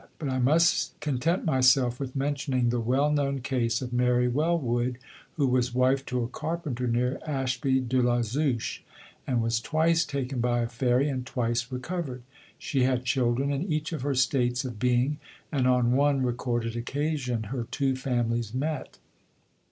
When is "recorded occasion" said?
16.23-17.43